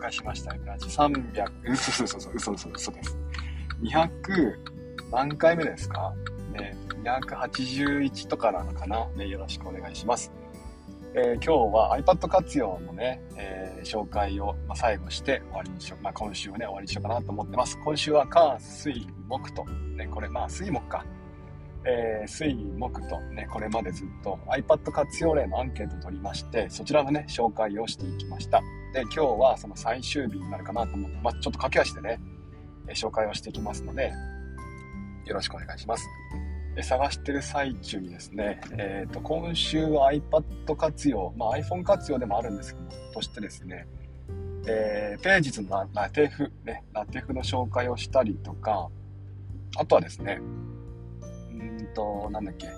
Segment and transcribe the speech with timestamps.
[0.00, 0.60] 介しましたよ。
[0.78, 3.18] 300、嘘嘘嘘嘘嘘嘘です。
[3.82, 4.54] 200、
[5.12, 6.12] 何回目ですか
[6.52, 10.32] ね、281とかなのかなね、よろしくお願いします。
[11.12, 16.04] えー、今日は iPad 活用のね、えー、紹介を、まあ、最後して終わりにしよう。
[16.04, 17.78] まあ、今週ね、終わりにしようかなと思ってます。
[17.82, 21.04] 今週は火、水、木と、ね、これ、まあ、水木か。
[21.84, 28.60] えー、水、木とね、これまでずっと iPad 活用例のアンケートを取りまして、そちらのね、紹介をしていきました。
[28.92, 32.20] で、今日はその最終日になるかなと思って、まあ、ちょっと駆け足でね、
[32.88, 34.12] え紹介をしていきますので、
[35.24, 36.06] よろしくお願いします。
[36.82, 43.86] 探してる最中にですね、えーと、今週は iPad 活用、まあ、iPhone 活用でもあるんですけどとしてですね、
[44.66, 48.88] えー、ページズのラテフ、ね、ラテフの紹介をしたりとか、
[49.76, 50.40] あとはですね、
[51.60, 52.68] うんと、なんだっけ、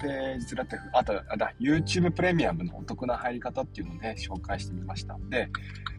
[0.00, 5.18] ページズラテフ、あと、あだ、YouTube プレミアムのお得な入り方っていうのをね、紹介してみました。
[5.28, 5.48] で、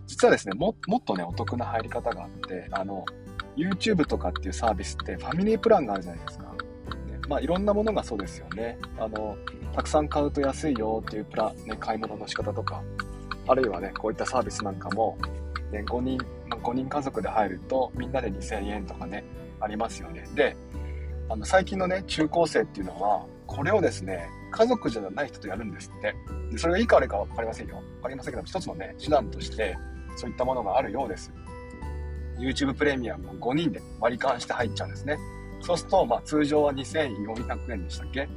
[0.07, 3.05] 実はですね、ももっとね、お得な入り方があって、あの、
[3.55, 6.45] YouTube とかっていうサービスってファミリープランがあるじゃないですか。
[6.45, 6.49] ね
[7.29, 8.77] まあ、いろんなものがそうですよね。
[8.97, 9.37] あの、
[9.75, 12.81] たくさん買うと安いよっていうプラ、ね、買い物の仕方とか、
[13.47, 15.17] あるいはね、こういったサービスなんかも、
[15.71, 16.17] ね、5人、
[16.49, 19.23] 5人家族で入るとみんなで2000円とかね、
[19.59, 20.25] ありますよね。
[20.35, 20.55] で、
[21.31, 26.13] あの、最近のね、中高生っていうのは、これをですね、家族じゃない人とやるんですって。
[26.51, 27.81] でそれがいいか悪いか分かりませんよ。
[27.95, 29.77] 分かりませんけど、一つのね、手段として、
[30.17, 31.31] そういったものがあるようです。
[32.37, 35.17] YouTube プレミアムを5人で割り勘して入っちゃうんですね。
[35.61, 38.27] そうすると、まあ、通常は2400円でしたっけ、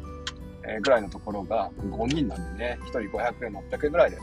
[0.69, 4.19] えー、ぐらいのところが5人なんでね、1人500円、600円ぐらいで、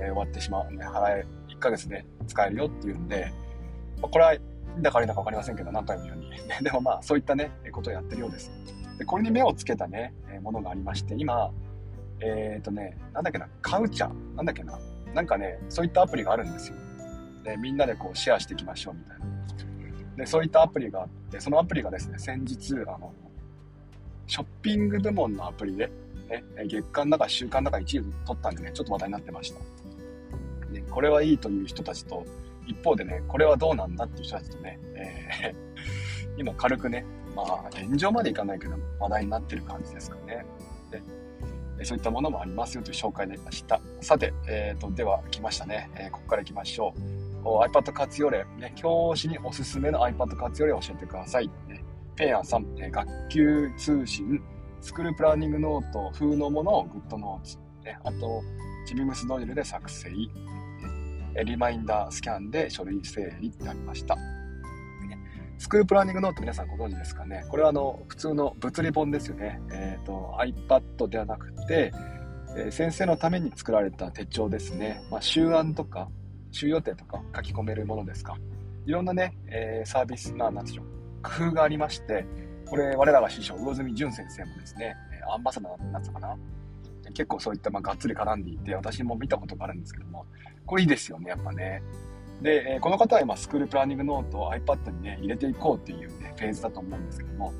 [0.00, 3.30] えー、終わってしまう、ね、払え、1ヶ月で使えるよっていうんで、
[4.00, 4.34] まあ、これは、
[4.82, 6.38] だか悪いんだか分かりませんけど、何回も言うように。
[6.64, 8.50] でもまあ、そういったね、ことをやってるようです。
[8.98, 11.50] で、これに目をつけたね、ものがありまして、今、
[12.20, 14.78] えっ、ー、とね、なんだっけな、カウチャーなんだっけな、
[15.14, 16.76] なんかね、そういったアプリがあるんですよ。
[17.44, 19.26] で、みんなでこうシェアしていきましょうみたいな。
[20.16, 23.12] で、そういったアプリがあって、そのアプリがですね、先日、あの、
[24.26, 25.90] ショッピング部門のアプリで、
[26.28, 29.60] ね、月間だか週間だか1位取ったんでね、ちょっと話題になってました。
[30.72, 32.26] で、これはいいという人たちと、
[32.68, 40.44] 一方でね、これはどうなんだっていう人たちとね、えー、 今軽くね、まあ、炎上までいかないけど、話題になってる感じですかね。
[41.78, 43.80] で、そういったものもありますよという紹介でした。
[44.00, 45.88] さて、えーと、では来ましたね。
[45.94, 47.28] えー、ここから行きましょう。
[47.44, 51.48] iPad 活用例、ね、教師におすすめの iPad 活用例を教えてください。
[51.68, 51.84] ね、
[52.16, 54.42] ペアさん、ね、学級通信、
[54.80, 58.42] スクールプランニングノート風のものをグッドノーツ、ね、あと、
[58.86, 60.10] チビムスドリルで作成、
[61.44, 64.16] リマインダースキャンで書類整理ってありました。
[65.58, 69.60] スクールプランニングノート皆さんご存知ですかねこれはあの普通の物理本ですよね。
[69.72, 71.92] えっ、ー、と iPad ではなくて、
[72.56, 75.00] え、先生のために作られた手帳ですね。
[75.10, 76.08] まあ、週案とか
[76.52, 78.36] 週予定とか書き込めるものですか。
[78.86, 80.86] いろんなね、えー、サービスな、なんでしょう、
[81.22, 82.24] 工夫がありまして、
[82.66, 84.94] これ、我らが師匠、魚住淳先生もですね、
[85.30, 86.36] アンバサダーになんつうかな。
[87.12, 90.26] 結構そういった、まあ、がっつり絡んでいて、私も見たことがあるんですけども、
[90.66, 91.82] これいいですよね、やっぱね。
[92.42, 97.52] で、えこの方は今、スクールプランニングノートを iPad にね、入れていこうっていうね、フェーズだと思うんですけども、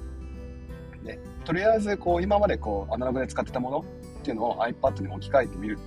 [1.04, 3.84] でとりあえず、こう、今までこう、アナログで使ってたもの
[4.20, 5.78] っていうのを iPad に置き換えてみる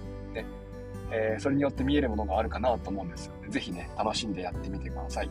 [1.11, 3.49] えー、それによって見えるものがあるかなと思うんですよね。
[3.49, 5.29] ぜひね、楽しんでやってみてください。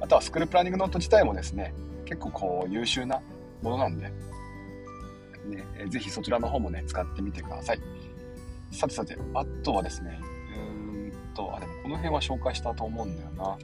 [0.00, 1.72] あとはスクールプランニングノート自体もですね、
[2.04, 3.22] 結構こう優秀な
[3.62, 4.12] ものなんで、
[5.46, 7.80] ね、えー、ぜひそちらの方もね、使ってみてください。
[8.72, 10.20] さてさて、あとはですね、
[10.56, 13.58] うんと、あ、でもこの辺は紹介したと思うんだよな。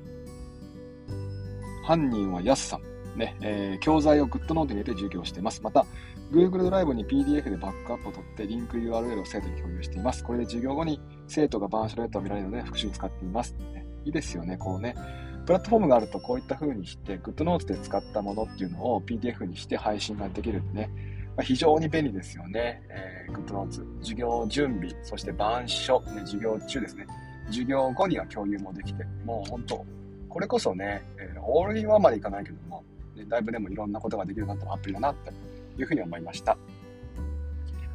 [1.85, 2.93] 犯人はヤスさん。
[3.17, 5.61] ね、えー、教材を GoodNote に入れて授業しています。
[5.63, 5.85] また、
[6.33, 10.25] Google ドライブに PDF でバックアップを取ってリンク URL を生徒に共有しています。
[10.25, 13.55] これで授業後に生徒が板書レートを見られるので復習に使っています。
[13.75, 14.97] ね、いいですよね、こうね。
[15.45, 20.91] プラットフォームがあるとこういった風にして GoodNotes で使ったものっていうのを PDF にして配信ができるんでね、
[21.37, 22.83] まあ、非常に便利ですよね。
[22.91, 24.01] えー、GoodNotes。
[24.01, 27.07] 授業準備、そして板書、ね、授業中ですね。
[27.47, 29.85] 授業後には共有もできて、もう本当、
[30.29, 32.85] これこそね、えー、オールインワンまでいかないけども、
[33.17, 35.31] ねだいぶでもいろんなことができるなったアプリだなって
[35.79, 36.57] いうふうに思いました。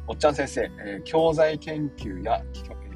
[0.06, 2.42] おっちゃん先生、えー、教材研究や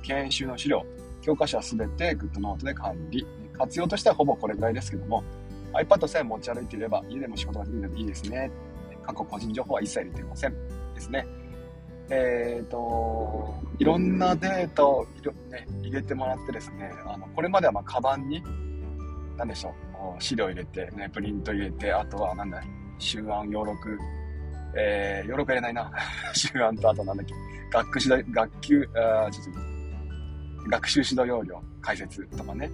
[0.03, 0.85] 研修の資料、
[1.21, 3.27] 教科書はすべて GoodNote で管理。
[3.53, 5.23] 活用としてはほぼこれぐらいですけども、
[5.73, 8.50] iPad さえ持ち歩いていれば家でも仕事ができるのでいいですね。
[9.02, 10.54] 過去個人情報は一切入れていません。
[10.94, 11.26] ですね。
[12.10, 15.06] えっ、ー、と、いろんなデータを、
[15.50, 18.43] ね、入れてもらってですね、あのこれまではまあカバンに、
[19.37, 19.70] 何でしょ
[20.19, 22.62] う、資料入れて、ね、プリント入れて、あとはなんだ、
[22.99, 23.99] 手腕、要録、
[24.76, 25.90] えー、要録入れないな。
[26.52, 27.34] 手腕とあとなんだっけ、
[27.70, 32.70] 学習指導、学級、あちょっと、学習指導要領、解説とかね。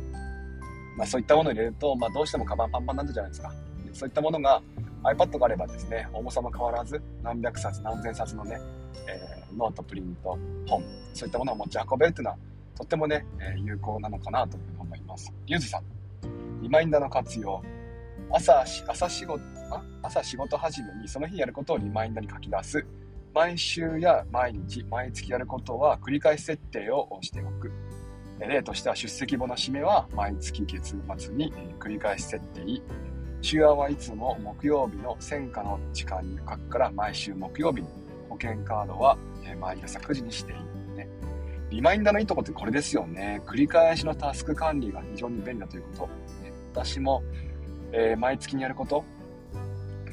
[0.96, 3.52] まあそういったものを入れると、まあどうしてもカバンパンパンなるじゃないですか。
[3.92, 4.60] そういったものが
[5.02, 8.58] iPad があればですね、重さも変わらず、何百冊、何千冊のね、
[9.06, 10.82] えー、ノート、プリント、本、
[11.14, 12.38] そういったものを持ち運べるっていうのは、
[12.76, 15.32] とってもね、えー、有効なのかなと思います。
[15.46, 15.82] ゆずさん、
[16.62, 17.62] リマインダーの活用。
[18.30, 22.86] 朝、朝仕事、あ朝仕事始めにその日やることをリマインダーに書き出す。
[23.34, 27.72] 毎週や毎日、毎月やることは繰り返し設定をしておく。
[28.40, 32.82] 例としては出席簿の締めは毎月月末に繰り返し設定。
[33.40, 37.88] 週案はいつも木曜日の戦火の時間に書くから毎週木曜日に
[38.28, 39.16] 保険カードは
[39.60, 41.08] 毎朝9時にしている、ね。
[41.70, 43.42] リマインダーのいいとこってこれですよね。
[43.46, 46.06] 繰り返しのタスク管理が非常に便利だということ。
[46.42, 47.22] ね、私も、
[47.92, 49.04] えー、毎月にやること、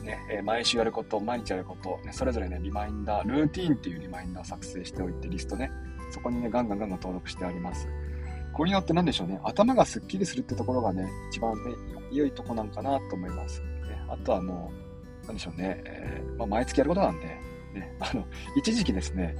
[0.06, 5.72] ねえ、毎週やること、毎日やること、ね、それぞれね、リマインダー、ルーティーンっていうリマインダーを作成しておいて、リストね、
[6.12, 7.88] そこにね、ガンガンガンガン登録してあります。
[8.56, 11.76] これによって何でしょうね、頭がスッキリするってところがね、一番ね、
[12.10, 13.62] 良いとこなんかなと思います。
[13.62, 13.68] ね、
[14.08, 14.72] あとはも
[15.24, 17.26] う、なんでしょうね、えー、まあ、毎月やることなんで、
[17.74, 18.26] ね、あの、
[18.56, 19.36] 一時期ですね、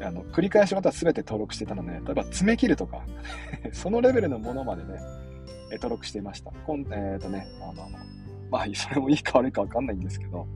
[0.00, 3.04] あの、繰り返しまた全て登録してたので、例えば爪切るとか
[3.72, 5.00] そのレベルのものまでね、
[5.72, 6.52] 登録していました。
[6.64, 7.88] こんえっ、ー、とね、あの、
[8.48, 10.46] まあ、それもいいか悪いかわかんないんですけど、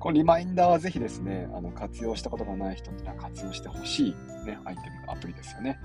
[0.00, 5.78] このリマインダーはぜひですね、あの、活用したことがない人っていうのは活用してほしい、ね、アイテム、アプリですよね。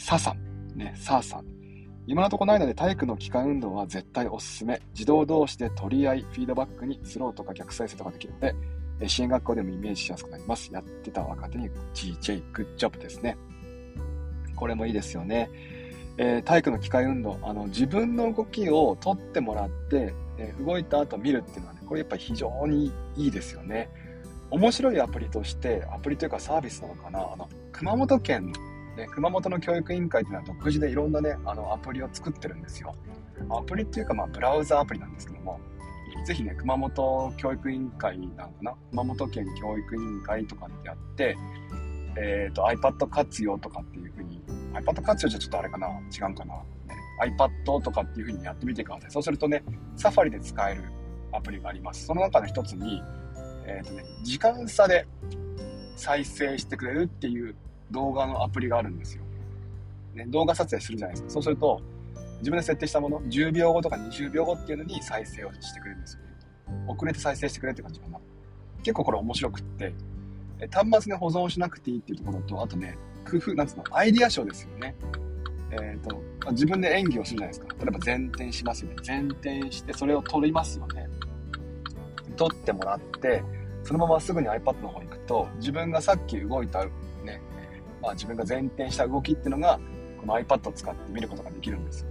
[0.00, 0.34] サさ、
[0.74, 1.44] ね、サーさん。
[2.06, 4.80] 今のところないので体育の機械運動は絶対おすすめ。
[4.94, 8.40] 自動同士で取り合い、フィードバックにスローとか逆再生とかできるの
[8.98, 10.72] で、支援学校でもイメージしやすくなります。
[10.72, 13.36] やってた若手に GJ、グッジョブですね。
[14.56, 15.50] これもいいですよね。
[16.16, 23.90] えー、体育の機械運動、あの、自分の動きを取ってもらって、えー、動いた後見るっていうのはね、これやっぱり非常にいいですよね。
[24.50, 28.52] 面白いアプリとして、アプリというかサービスなのかな、あの、熊本県、
[29.08, 32.94] 熊本の教育委員会っていうのは独自でいろんなね、あの、アプリを作ってるんですよ。
[33.50, 35.60] アプリっていうか、まあ、ブラウザアプリなんですけども、
[36.26, 38.74] ぜひね、熊本教育委員会なのかな？
[38.90, 41.36] 熊本県教育委員会とかってやって、
[42.18, 44.42] えっ、ー、と、iPad 活用とかっていうふうに、
[44.74, 45.88] iPad 活用じゃちょっとあれかな？
[45.88, 46.64] 違うかな、ね、
[47.22, 49.10] ?iPad とかっていうふうにやってみてください。
[49.10, 49.64] そうするとね、
[49.96, 50.82] サファリで使える
[51.32, 52.04] アプリがあります。
[52.04, 53.02] その中の一つに、
[53.66, 55.06] えっ、ー、とね、時間差で
[55.96, 57.54] 再生してくれるっていう
[57.90, 59.22] 動画のアプリがあるんですよ。
[60.14, 61.30] ね、動画撮影するじゃないですか。
[61.30, 61.80] そうすると、
[62.38, 66.20] 自分で設定したもの、10秒後とか20秒後っていうのに再生をしてくれるんですよ。
[66.88, 68.18] 遅れて再生してくれって感じかな。
[68.82, 69.92] 結構これ面白くって、
[70.72, 72.96] 端末で保存しなくていいっていうところと、あとね、
[73.28, 74.94] 工夫、なんつうの、アイディア賞ですよね。
[75.72, 76.20] えっ、ー、と、
[76.50, 77.74] 自分で演技をするじゃないですか。
[77.78, 78.96] 例えば前転しますよね。
[79.06, 81.08] 前転して、それを撮りますよね。
[82.36, 83.42] 撮ってもらって、
[83.84, 86.86] そのまますぐに iPad の方に行くと、自分がさっき動いた、
[88.00, 89.78] まあ自分が前転した動きっていうのが、
[90.20, 92.06] この iPad を使って見ることができるんです。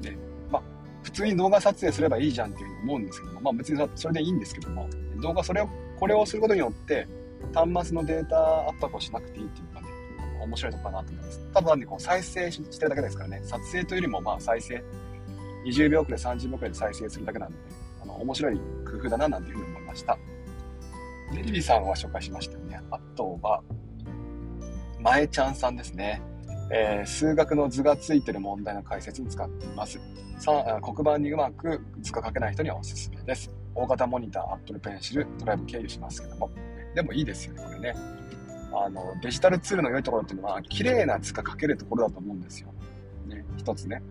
[0.00, 0.16] で、
[0.50, 0.62] まあ、
[1.02, 4.88] 普通に動画撮影すればいいじゃんっていうふうに思うんですけども、まあ別にそれでいいんですけども、
[5.20, 5.68] 動画それを、
[5.98, 7.06] これをすることによって、
[7.52, 9.88] 端末のデータアップをしなくていいっていうのがね、
[10.42, 11.40] 面白いのかなと思います。
[11.52, 14.82] ただね、こう再生してるだけですからね、撮影というよりもまあ再生、
[15.64, 17.56] 20秒くらい、30秒くらいで再生するだけなんで、
[18.02, 20.18] あの、面白い工夫だななんていうふうに思いました。
[21.32, 22.80] で、リリさんは紹介しましたよね。
[22.90, 23.62] あとは、
[25.04, 26.22] まえちゃんさんですね。
[26.72, 30.00] えー、数学の図がついてる問題の解説に使っています。
[30.38, 33.50] さ黒板にうまく図が書けない人にはおすすめです。
[33.74, 36.50] 大型モニター、Apple Pencil、ドライブ経由しますけども、
[36.94, 37.94] でもいいですよね、これね。
[38.72, 42.72] あの、デジタルツールの良いところっていうのは、綺麗な図が書けるところだと思うんですよ。
[43.26, 44.02] ね、一つね。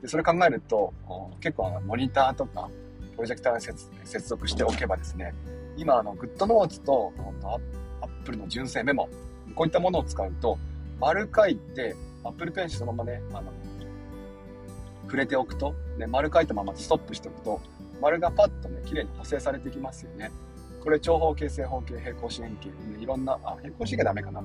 [0.00, 0.94] で、それ考えると、
[1.40, 2.70] 結構あの、モニターとか、
[3.14, 5.34] プロジェクターに接続しておけばですね、
[5.76, 7.12] 今、あの、グッドノーツと、
[8.00, 9.06] アップルの純正メモ、
[9.54, 10.58] こういったものを使うと、
[11.00, 13.52] 丸書いて、Apple Pen そのままね、あの、
[15.04, 17.60] 触れておくと、ね、丸書いたままストップしておくと、
[18.00, 20.30] 丸がパッとね、綺麗に補正されていきますよね。
[20.82, 24.42] これ長方形、正方形、平行四辺形、ね、いろんな、あ、平行四辺形ダメかな。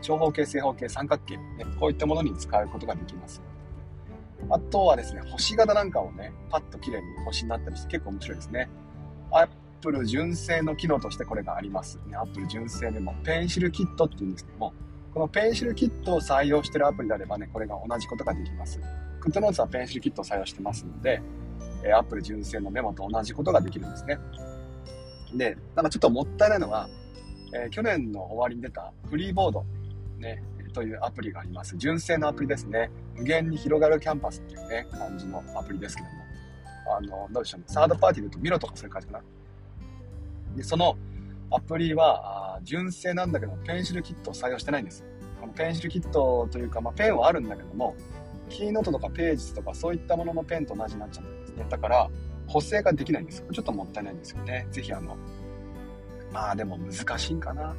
[0.00, 1.42] 長方形、正方形、三角形、ね、
[1.78, 3.42] こういったものに使うことができます。
[4.50, 8.68] あとはですね、星型なんかをね、パッと綺麗に星になったりして結構面白いですね。
[9.84, 12.00] Apple 純正の機能としてこれがあります。
[12.06, 14.72] ね、Apple 純正でも、ペンシルキットっていうんですけども、
[15.12, 18.80] このペンシルキットを採用してるアプリであればね、これが同じことができます。
[19.20, 21.20] クッドノーツはペンシルキットを採用してますので、
[21.84, 24.18] え Apple 純正のメモと同じことができるんですね。
[25.34, 26.88] で、なんかちょっともったいないのは、
[27.54, 29.64] えー、去年の終わりに出たフリーボード、
[30.18, 31.76] ね、というアプリがあります。
[31.76, 32.90] 純正のアプリですね。
[33.14, 36.14] 無限に広がるキャンパスっていうね、感じのアプリですけども。
[36.96, 37.66] あの、どうでしょうね。
[37.68, 39.24] サードパーティーで言うとミロとかそういう感じかな。
[40.56, 40.96] で、その
[41.50, 45.04] アプリは、純正なんだけど、ペンシルキットを採用してないんです。
[45.40, 47.94] このペンシルキットというか、まあ、ペンはあるんだけども、
[48.48, 51.66] キーノートとかページとかそういったもののペンと同じになっちゃってるんですね。
[51.68, 52.10] だから、
[52.46, 53.46] 補正ができないんですよ。
[53.52, 54.66] ちょっともったいないんですよね。
[54.70, 55.16] ぜひあの、
[56.32, 57.74] まあでも難しいんかな。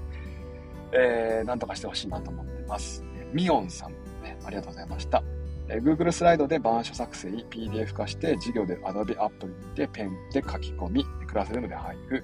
[0.92, 3.04] えー、なんとかしてほしいなと思ってます。
[3.34, 3.92] ミオンさん、
[4.24, 5.24] ね、ありがとうございました。
[5.68, 12.24] え、Google スライドで板書作成、PDF 化して、授業で Adobe アプリでペンで書き込み、クラスルームで配布。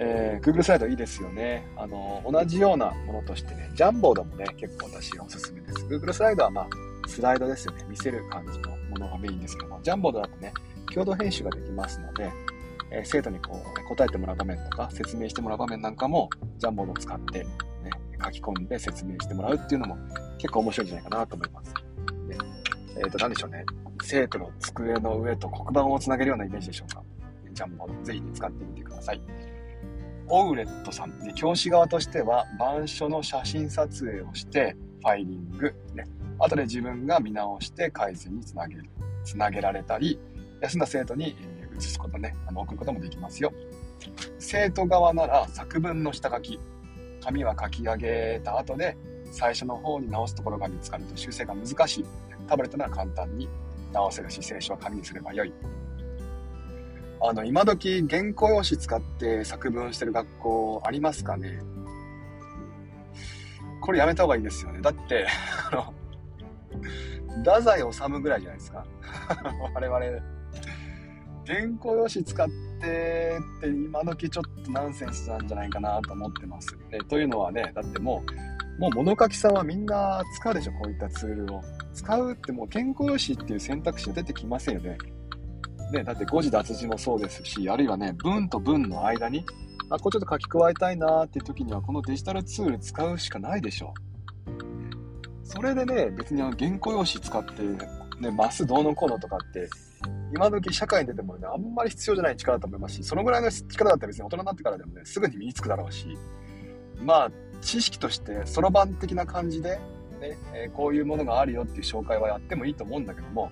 [0.00, 1.66] えー、Google スライドいいですよね。
[1.76, 5.86] あの、同じようなものとしてね、ジャンボードもね、結構私おすすめです。
[5.86, 6.68] Google スライドはまあ、
[7.08, 7.84] スライドですよね。
[7.88, 10.52] 見せる感じのものがメインですけども、ジャンボードだとね、
[10.92, 12.30] 共同編集ができますので、
[12.90, 17.48] えー、生徒にこう、答えてもらう場面とか、説明してもらう場面なんかも、ジャンボードを使って、ね、
[18.24, 19.96] 書き込んで説明してもらうっていうのも
[20.38, 21.74] 結構面白いんじゃないかなと思います。
[22.28, 22.36] で
[22.96, 23.64] えっ、ー、と、何でしょうね。
[24.02, 27.02] 生徒の机の上と黒板をつなげるようなイメージでしょうか。
[27.52, 29.20] ジャンボード、ぜひ、ね、使ってみてください。
[30.30, 36.04] オウレットさん、ね、教師側としては、板書の写真撮影をして、ファイリング、ね、
[36.38, 38.84] 後で自分が見直して改善につなげる、
[39.24, 40.18] つなげられたり、
[40.60, 41.36] 休んだ生徒に
[41.78, 43.52] 移すことね、あの送ることもできますよ。
[44.38, 46.60] 生徒側なら作文の下書き、
[47.22, 48.96] 紙は書き上げた後で
[49.32, 52.04] 最初の方に直すところが見つかると修正が難しい。
[52.46, 53.48] タブレットなら簡単に
[53.92, 55.52] 直せるし、聖書は紙にすればよい。
[57.20, 61.60] あの、今時原稿用紙使って作文してる学校ありますかね？
[63.80, 64.80] これやめた方がいいですよね。
[64.80, 65.26] だって、
[65.70, 65.94] あの、
[67.38, 68.84] 太宰治ぐらいじゃないですか。
[69.74, 70.00] 我々、
[71.46, 76.76] 原稿用紙使ってって今時ちょっとナンセンスなんじゃないかなと思ってます。
[76.90, 78.22] ね、というのはね、だっても
[78.78, 81.62] う、もう物書きさんはみんな使うでしょ、こういったツールを。
[81.92, 84.98] 使うってもう原稿用紙っていう選択肢が出てきませんよね。
[85.92, 89.44] ね、だって誤字脱字もそうですし、あるいはね、文と文の間に、
[89.90, 93.94] あ、これちょっと書き加えたいなーっていう時には、このデジタルツール使うしかないでしょ。
[95.44, 97.62] それでね、別にあの原稿用紙使って、
[98.20, 99.68] ね、マスどうのこうのとかって、
[100.34, 106.06] 今時社会に出てもね、あんまり必要じゃない力だと思いますし、そのぐらいの力だったら別に大人になってからでもね、すぐに身につくだろうし、
[107.00, 107.30] まあ、
[107.62, 109.78] 知識としてそろばん的な感じで、
[110.20, 113.50] ね、えー、こういうものがあるよっていう紹介はやってもいいと思うんだけども、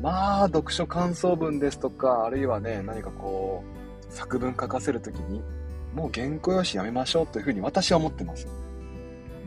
[0.00, 3.64] まあ、読書感想文ですとか、あるいはね、何かこ
[4.10, 5.42] う、作文書かせるときに、
[5.94, 8.46] もう原稿用紙やめましょうというふうに私は思ってます。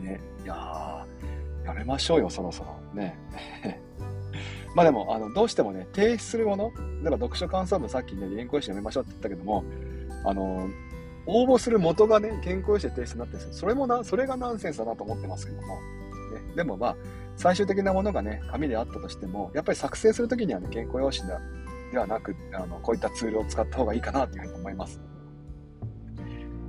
[0.02, 2.76] ね、いやー、やめましょうよ、そろそろ。
[2.92, 3.16] ね。
[4.74, 9.64] まあでも、あの、どうしてもね、提出するもの、例えば読書感想文さっきね、原稿用紙やめましょうって言ったけども、
[10.24, 10.68] あの、
[11.26, 13.60] 応募する元がね、原稿用紙で提出になってるんですよ。
[13.60, 15.74] それもな、それがナンセンスだなと思ってますけども。
[16.34, 16.96] ね、でもまあ、
[17.40, 21.26] 最終的なものがね、紙であったとしても、やっぱり作成するときにはね、原稿用紙
[21.90, 25.00] ではなく、あの、こういったツールを使った方がいいかなというふうに思います。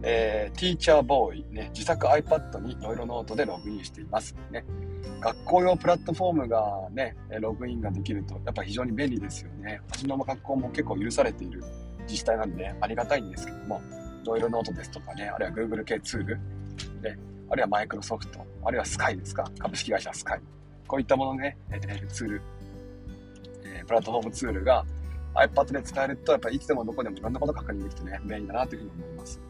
[0.02, 4.34] えー、ティーチャーボーイ、ね、自作 iPad にノイロノートでログインしています。
[4.50, 4.64] ね、
[5.20, 9.82] 学校用プラットフォームがね、ログインができると、やっぱ非常に便利ですよね。
[9.90, 11.62] 私の学校も結構許されている
[12.04, 13.82] 自治体なんで、ねありがたいんですけども、
[14.26, 16.38] ノイロノートですとかね、あるいは Google 系ツール、
[17.02, 20.42] ね、あるいはマイクロソフト、あるいはスカイですか、株式会社スカイ。
[20.88, 22.42] こういったものね、えー、ツール、
[23.64, 24.86] えー、プラットフォームツールが
[25.36, 29.42] iPad で使えると、やっぱりいつでもどこでもいろんなこと確認できてね、便利だなというふうに思います。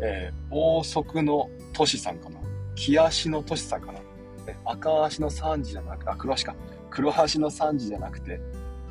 [0.00, 2.40] えー、高速の都市さんかな？
[2.74, 4.00] 木足の都市さんかな？
[4.46, 6.54] え赤足の3時じゃなくて、あ、黒足か。
[6.90, 8.40] 黒足の3時じゃなくて、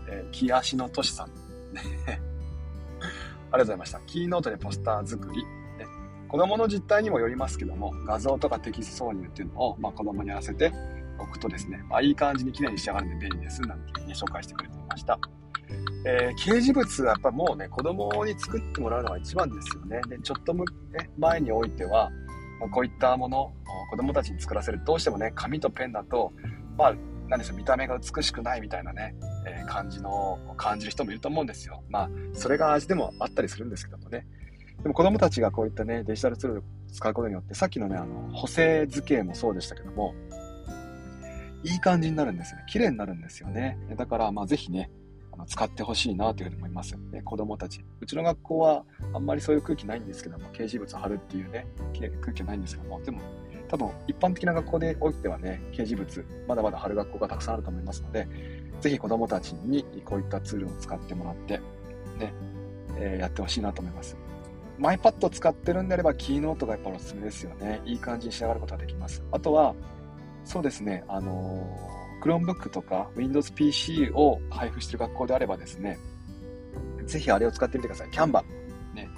[0.10, 1.28] えー、木足の都市さん。
[3.52, 4.00] ありがとうございました。
[4.06, 5.46] キーノートでポスター作り。
[6.28, 10.74] 子供の実態にもよりますけども、画像とかテキスト挿入っていうのを、まあ、子供に合わせて
[11.20, 13.62] 置くとですね、まあ、いい感じに綺麗に仕上がるんで便利です。
[13.62, 15.20] なんていうね、紹介してくれていました。
[16.06, 20.02] えー、掲示物はやっぱもうね、子供に作ってもらうのが一番ですよね。
[20.10, 20.64] で、ちょっと、ね、
[21.18, 22.12] 前においては、
[22.60, 23.54] まあ、こういったもの、
[23.90, 26.34] 子供たちに作らせる、どうしてもね、紙とペンだと、
[26.78, 26.96] まあ、
[27.30, 29.16] 何でしょう、見た目が美しくないみたいなね、
[29.48, 31.84] えー、感じの、感じる人もいると思うんですよ。
[31.90, 34.26] まあ、それが味でもあったりするんですけどもね。
[34.82, 40.14] でも子供たちがこういったね、デジタルツールを使うことによって、さっきのね、あの、補正図形もそうでしたけども、
[41.64, 42.66] いい感じになるんですよね。
[42.68, 43.78] 綺麗になるんですよね。
[43.96, 44.92] だから、まあ、ぜひね、
[45.32, 46.96] あの使ってほしいなというふうに思います。
[47.12, 47.84] ね、子供たち。
[48.00, 51.66] うちの学校はあんまりそういう空気ないんですけども、掲示物貼るっていうね、
[52.22, 53.20] 空気はないんですけども、でも、
[53.68, 58.28] 多分一般的な学校でおいてはね、掲示物、まだまだ貼る学校がたくさんあると思いますので、
[58.82, 61.58] ぜひ子供たちにこういったツールを使ってもらって、
[62.20, 62.34] ね、
[62.98, 64.16] えー、やってほしいなと思います。
[64.80, 67.82] iPad を使ってるんであれば、キーノートがやっぱおすすめですよね。
[67.86, 69.24] いい感じに仕上がることができます。
[69.32, 69.74] あとは、
[70.46, 71.66] そうですね、あの、
[72.22, 75.98] Chromebook とか Windows PC を配布している学校であればですね、
[77.06, 78.10] ぜひあれを使ってみてください。
[78.10, 78.44] Canva。
[78.94, 79.10] ね。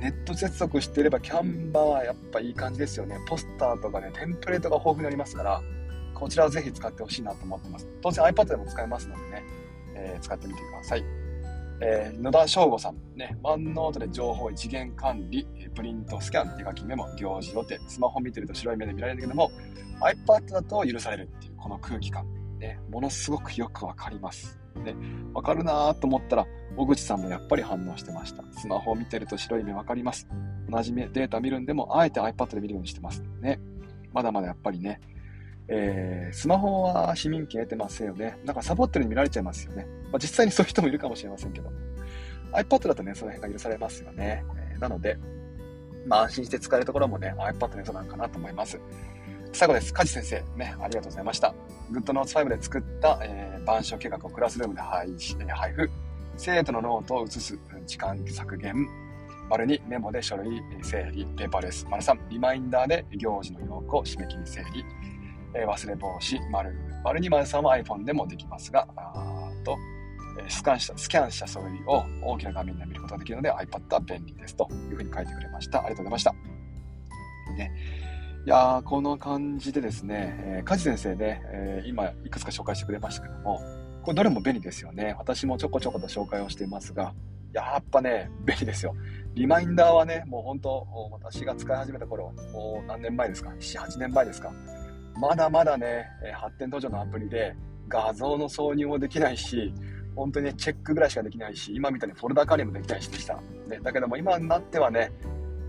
[0.00, 3.18] ネット接続していればキャンバーはやっぱいい感じですよね。
[3.28, 5.60] ポスターとかね、テンプレートが豊富になりますから、
[6.14, 7.88] こちらをぜひ使ってほしいなと思ってます。
[8.02, 9.44] 当然 iPad でも使えますのでね、
[9.94, 11.04] えー、使ってみてください。
[11.82, 19.50] えー、野田翔吾さん、ね、ワンノートで情報一元管理、プリント、スキャン、手書きメモ、行事予定、スマホ見てると白い目で見られるけども、
[20.00, 22.26] iPad だと許されるっていうこの空気感、
[22.58, 24.58] ね、ものすごくよくわかります。
[24.76, 24.94] ね、
[25.34, 26.46] わかるなと思ったら、
[26.76, 28.42] 小口さんもやっぱり反応してました。
[28.52, 30.28] スマホを見てると白い目わかります。
[30.68, 33.22] 同じデータ見るんでも、あえて iPad で見るようにしてます。
[33.40, 33.60] ね。
[34.12, 35.00] まだまだやっぱりね、
[35.68, 38.38] えー、スマホは市民権得てませんよね。
[38.44, 39.86] なんかサボってるに見られちゃいますよね。
[40.10, 41.70] まあ、実際にそういう人もいるかもしれませんけど。
[42.52, 44.44] iPad だとね、その辺が許されますよね。
[44.72, 45.16] えー、なので、
[46.06, 48.80] まあ安心して使えるところもね、iPad の良さなんかなと思います。
[49.52, 49.92] 最後です。
[49.92, 51.54] 梶先生、ね、ありがとうございました。
[51.92, 55.08] GoodNotes5 で作った、えー、板書計画をクラスルームで配
[55.48, 55.90] 配布。
[56.36, 58.88] 生徒のノートを写す時間削減。
[59.50, 61.26] 丸2、メモで書類整理。
[61.36, 61.86] ペーパーレス。
[61.90, 64.84] 丸3、リマインダーで行事の要項、締め切り整理。
[65.54, 66.38] えー、忘れ防止。
[66.50, 69.76] 丸丸2、丸3は iPhone でもできますが、あと、
[70.48, 75.78] スキャンしたスキャンした書類を大きな画面で見ることができるので iPad は便利ですというふうに書いてくれました。
[75.80, 76.34] ありがとうございました。
[77.56, 77.72] ね、
[78.46, 83.60] いやー、この感じでですね、えー、梶先生ね、えー、今いくつか紹介してくれましたけども、
[84.02, 85.14] これどれも便利ですよね。
[85.18, 87.12] 私もちょこちょこと紹介をしていますが、
[87.52, 88.94] やっぱね、便利ですよ。
[89.34, 94.52] リマインダーはね、もう本当、私が使い始めた頃、もう何年前ですか ?7、8年前ですか？
[95.20, 97.54] まだまだね、発展途上のアプリで
[97.88, 99.74] 画像の挿入もできないし、
[100.16, 103.34] 本当に、ね、チェックぐらいしかできないし、今みたいにフォルダ管理もできないしでした。
[103.68, 105.12] ね、だけども今になってはね、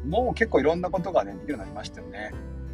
[0.05, 2.31] もう結構いろんなことがね、できるようになりましたよね。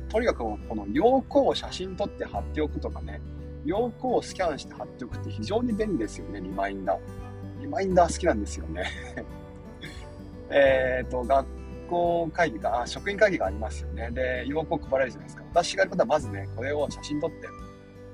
[0.09, 3.21] とにかくこの要項を写真撮って貼っておくとかね、
[3.65, 6.99] 要項をスキャンして貼っておくって非常に便利ですよね、リマインダー。
[7.61, 8.85] リマインダー好きなんですよね。
[10.49, 11.45] えっと、学
[11.89, 14.09] 校会議が、あ、職員会議がありますよね。
[14.11, 15.43] で、要項配られるじゃないですか。
[15.51, 17.41] 私がやることはまずね、これを写真撮って、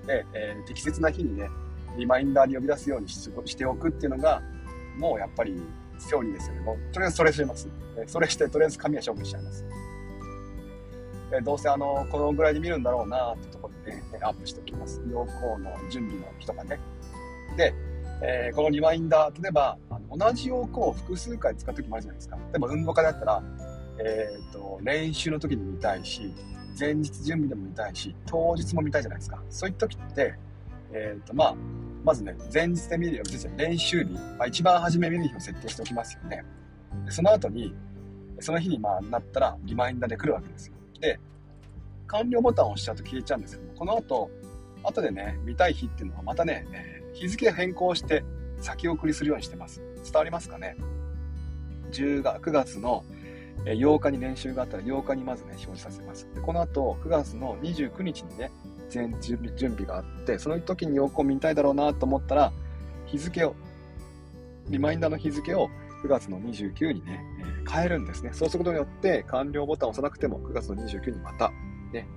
[0.07, 1.49] で、えー、適切な日にね、
[1.97, 4.41] リマインダーに呼び出すようにしておくっていうのが、
[4.97, 5.61] もうやっぱり
[5.97, 6.61] セオリーですよね。
[6.61, 7.67] もうとりあえずそれします。
[8.07, 9.65] それして、とりあえず紙は処分しちゃいます。
[11.35, 15.01] えどうせあの、このぐらいで見るんだろうなってところで、ね、アップしておきます。
[15.11, 16.79] 要項の準備の日とかね。
[17.57, 17.73] で、
[18.21, 22.35] えー、このリマインダー、例えば、あの同じ要項を複数回使う時もあるじゃないですか。
[22.35, 23.43] 例えば運動会だったら、
[23.99, 26.33] えっ、ー、と、練習の時に見たいし、
[26.79, 29.41] 前日準備でも見たいし、当日も見たいじゃないですか。
[29.49, 30.35] そういう時って、
[30.93, 31.55] えっ、ー、と、まあ、
[32.03, 36.43] まずね、前日で見るより、練習日、まあ、一番初め見る日を設定しておきますよね。
[37.09, 37.73] その後に、
[38.39, 40.75] その日にまあなったらリマインダーで来るわけですよ。
[40.99, 41.19] で、
[42.07, 44.29] 完了ボタンを押しちゃうと消えちゃうんですけども、この後、
[44.83, 48.23] 後でね、見たい日っていうのはまたね、えー、日付変更して
[48.59, 49.81] 先送りするようにしてます。
[50.03, 50.75] 伝わりますかね
[51.91, 53.03] ?10 月、9月の
[53.65, 56.27] 8日に練習があったら8日にまずね、表示させます。
[56.35, 58.51] でこの後、9月の29日にね、
[58.93, 62.53] 前準備準備があって、その時に要項見たいだろうなと思ったら、
[63.05, 63.55] 日付を、
[64.69, 65.69] リマインダーの日付を
[66.03, 67.23] 9月の29にね、
[67.69, 68.31] 変えるんですね。
[68.33, 71.49] そうすることによって、完了ボタンを押さなくても、9月の29にまた、
[71.91, 72.07] ね、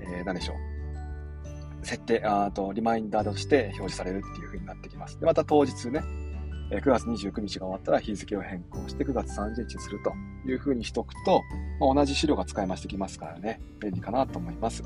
[0.00, 1.86] えー、何でしょう。
[1.86, 5.18] 設定、あと、リマインダーとして表示されるっていう風になってきます。
[5.20, 6.02] で、また当日ね、
[6.70, 10.12] 9月29日が終わったら日付を変更して9月30日にすると
[10.50, 11.42] いう風にしとくと、
[11.78, 14.82] まあ、同じ資料が使い回してきますからね、便利かなと思います。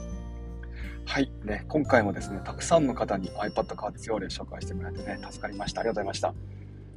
[1.10, 1.32] はい。
[1.42, 5.80] ね、今回もですね、たくさんの方に iPad 活用例紹介してもらってね、助かりました。
[5.80, 6.34] ありがとうございました。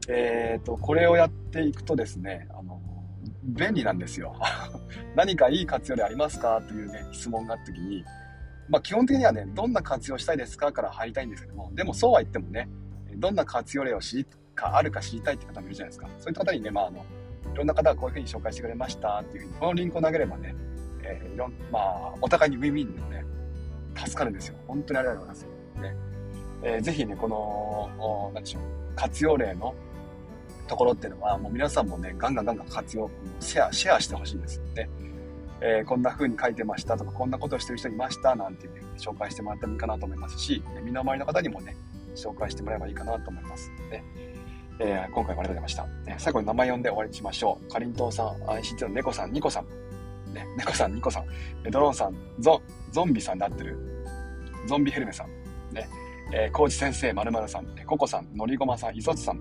[0.07, 2.79] えっ、ー、と、これをやっていくとですね、あの、
[3.43, 4.35] 便利なんですよ。
[5.17, 6.61] 何かいい活用例ありますか？
[6.61, 8.05] というね、質問があった時に、
[8.69, 12.69] まあ基本的にはね、どんな活用したいですかから入りたいんですけども、でもそうは言ってもね、
[13.15, 16.07] どんな活用例を知りか、あるか知りたいって方もいるじゃないですか。
[16.19, 17.03] そういった方にね、まああの、
[17.51, 20.53] いろんな方がこういうふうに紹介してくれましたっていうふうに、このリンクを投げればね、
[21.01, 23.32] えー、いろん、まあ、お互いにウィンウィンのね、
[23.95, 24.55] 助かるんですよ。
[24.67, 25.47] 本当にありがとうございます。
[25.81, 25.95] ね
[26.63, 28.61] えー、ぜひね、この、何でしょう、
[28.95, 29.75] 活用例の
[30.67, 34.89] ところっていうのは、もう皆さんもね、ガンガンガンガン活用、シェア、シェアしてほしいんですよね。
[35.61, 41.75] えー、こんな風に書いてましたとか、こんなことをしてる人いましたなんていう、ね、紹介してもらってもいいかなと思いますし、身の回りの方にもね、
[42.15, 44.03] 紹介してもらえばいいかなと思いますね。
[44.79, 45.85] えー、今回もありがとうございました。
[46.09, 47.71] ね、最後に名前呼んで終わりにしましょう。
[47.71, 49.65] かりんとうさん、安心中の猫さん、ニコさん、
[50.33, 51.25] ね、猫さん、ニコさん、
[51.71, 53.77] ドローンさん、ゾゾンビさんで合ってる。
[54.65, 55.89] ゾンビヘルメさん、ね、
[56.33, 59.39] えー、コーチ先生、まるまるさん、ココさん、のりごまさん、いそつさん、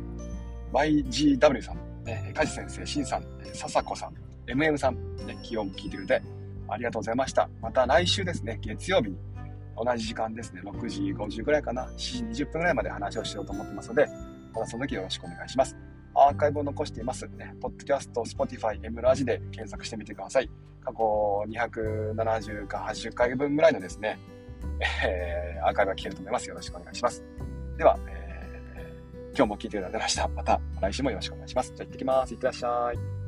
[0.72, 3.24] YGW さん、ね、カジ先生、しんさん、
[3.54, 4.14] ささこさん、
[4.46, 6.22] MM さん、ね、気温聞いてくれて
[6.68, 7.48] ありがとうございました。
[7.60, 9.16] また来週ですね、月曜日に。
[9.74, 14.06] 同じ時間ですね、6時50ぐらいかな、7時20分ぐらいまで話をしようと思ってますので、
[14.52, 15.76] またその時よろしくお願いします。
[16.14, 17.26] アーカイブを残しています。
[17.28, 20.50] ね、ポッドキャスト、Spotify、M ラジで検索してみてください。
[20.84, 24.18] 過去270か80回分ぐらいのですね、
[25.04, 26.48] えー、アーカイブが聞けると思います。
[26.48, 27.22] よろしくお願いします。
[27.78, 30.28] では、えー、今日も聞いていただきました。
[30.28, 31.72] また来週もよろしくお願いします。
[31.74, 32.34] じゃあ行ってきます。
[32.34, 33.21] いってらっしゃい。